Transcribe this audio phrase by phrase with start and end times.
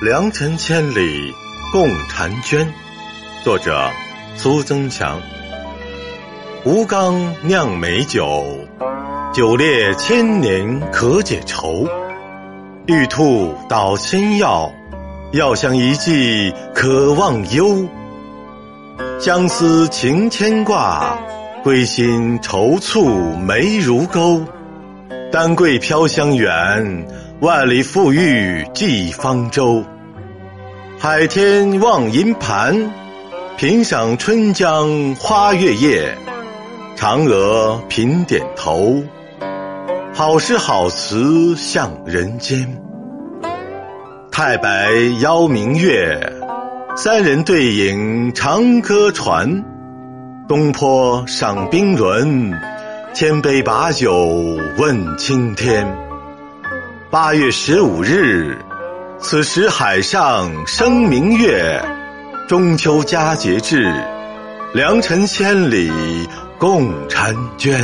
[0.00, 1.34] 良辰千里
[1.72, 2.72] 共婵娟，
[3.42, 3.90] 作者
[4.36, 5.20] 苏增强。
[6.64, 8.44] 吴刚酿美酒，
[9.32, 11.84] 酒烈千年可解愁。
[12.86, 14.72] 玉兔捣仙药，
[15.32, 17.84] 药香一剂可忘忧。
[19.18, 21.18] 相思情牵挂，
[21.64, 24.44] 归心愁蹙眉如钩。
[25.30, 27.06] 丹桂飘香远。
[27.40, 29.84] 万里赴玉寄方舟，
[30.98, 32.90] 海天望银盘，
[33.56, 36.16] 平赏春江花月夜。
[36.96, 39.04] 嫦娥频点头，
[40.12, 42.82] 好诗好词向人间。
[44.32, 46.32] 太白邀明月，
[46.96, 49.62] 三人对影长歌传。
[50.48, 52.58] 东坡赏冰轮，
[53.14, 55.86] 千杯把酒问青天。
[57.10, 58.56] 八月十五日，
[59.18, 61.82] 此时海上生明月。
[62.48, 63.92] 中秋佳节至，
[64.72, 65.90] 良辰千里
[66.58, 67.80] 共婵娟。